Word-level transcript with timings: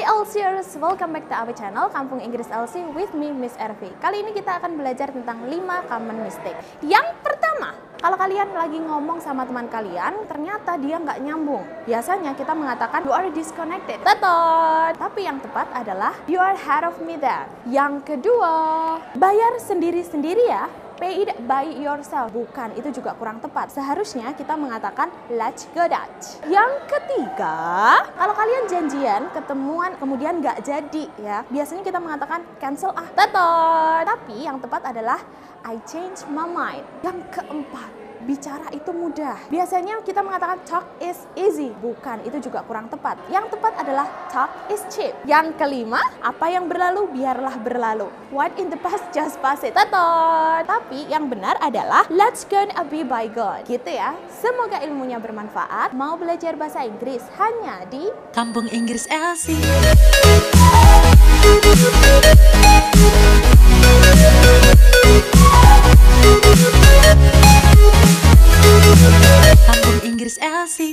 Hai 0.00 0.08
Elsiers, 0.16 0.80
welcome 0.80 1.12
back 1.12 1.28
to 1.28 1.36
our 1.36 1.52
channel 1.52 1.92
Kampung 1.92 2.24
Inggris 2.24 2.48
Elsie 2.48 2.88
with 2.96 3.12
me 3.12 3.36
Miss 3.36 3.52
RV. 3.60 4.00
Kali 4.00 4.24
ini 4.24 4.32
kita 4.32 4.56
akan 4.56 4.80
belajar 4.80 5.12
tentang 5.12 5.44
5 5.44 5.52
common 5.92 6.24
mistake. 6.24 6.56
Yang 6.80 7.20
pertama, 7.20 7.76
kalau 8.00 8.16
kalian 8.16 8.48
lagi 8.56 8.80
ngomong 8.80 9.20
sama 9.20 9.44
teman 9.44 9.68
kalian, 9.68 10.24
ternyata 10.24 10.80
dia 10.80 10.96
nggak 10.96 11.20
nyambung. 11.20 11.68
Biasanya 11.84 12.32
kita 12.32 12.56
mengatakan 12.56 13.04
you 13.04 13.12
are 13.12 13.28
disconnected. 13.28 14.00
Tetot. 14.00 14.96
Tapi 14.96 15.20
yang 15.20 15.36
tepat 15.36 15.68
adalah 15.76 16.16
you 16.24 16.40
are 16.40 16.56
ahead 16.56 16.88
of 16.88 16.96
me 17.04 17.20
there. 17.20 17.44
Yang 17.68 18.00
kedua, 18.08 18.56
bayar 19.20 19.60
sendiri-sendiri 19.60 20.48
ya 20.48 20.64
pay 21.00 21.24
it 21.24 21.32
by 21.48 21.64
yourself. 21.64 22.28
Bukan, 22.30 22.76
itu 22.76 23.00
juga 23.00 23.16
kurang 23.16 23.40
tepat. 23.40 23.72
Seharusnya 23.72 24.36
kita 24.36 24.54
mengatakan 24.54 25.08
let's 25.32 25.64
go 25.72 25.88
Dutch. 25.88 26.44
Yang 26.46 26.70
ketiga, 26.86 28.04
kalau 28.04 28.34
kalian 28.36 28.68
janjian 28.68 29.32
ketemuan 29.32 29.96
kemudian 29.96 30.44
nggak 30.44 30.60
jadi 30.60 31.04
ya, 31.16 31.42
biasanya 31.48 31.82
kita 31.82 31.98
mengatakan 31.98 32.44
cancel 32.60 32.92
ah, 32.92 33.08
tetot. 33.16 34.04
Tapi 34.04 34.44
yang 34.44 34.60
tepat 34.60 34.92
adalah 34.92 35.18
I 35.64 35.80
change 35.88 36.28
my 36.28 36.44
mind. 36.44 36.84
Yang 37.00 37.24
keempat, 37.32 37.90
bicara 38.24 38.68
itu 38.72 38.90
mudah. 38.92 39.36
Biasanya 39.48 40.00
kita 40.04 40.20
mengatakan 40.20 40.60
talk 40.68 40.86
is 41.00 41.16
easy. 41.36 41.72
Bukan, 41.80 42.24
itu 42.24 42.50
juga 42.50 42.64
kurang 42.64 42.88
tepat. 42.92 43.16
Yang 43.32 43.56
tepat 43.56 43.72
adalah 43.80 44.06
talk 44.28 44.50
is 44.68 44.82
cheap. 44.92 45.12
Yang 45.24 45.56
kelima, 45.56 46.00
apa 46.20 46.46
yang 46.52 46.68
berlalu 46.68 47.08
biarlah 47.12 47.56
berlalu. 47.60 48.08
What 48.32 48.56
in 48.60 48.68
the 48.68 48.78
past 48.80 49.08
just 49.12 49.40
pass 49.40 49.64
it. 49.64 49.72
Tatot. 49.72 50.64
Tapi 50.68 51.08
yang 51.08 51.28
benar 51.30 51.56
adalah 51.60 52.04
let's 52.12 52.44
go 52.44 52.60
and 52.60 52.72
be 52.92 53.02
by 53.06 53.26
God. 53.30 53.64
Gitu 53.66 53.90
ya. 53.90 54.12
Semoga 54.28 54.80
ilmunya 54.84 55.16
bermanfaat. 55.16 55.96
Mau 55.96 56.16
belajar 56.20 56.56
bahasa 56.56 56.84
Inggris 56.84 57.24
hanya 57.40 57.84
di 57.88 58.08
Kampung 58.36 58.68
Inggris 58.70 59.08
Elsie. 59.08 59.60
is 70.30 70.38
Elsie. 70.40 70.90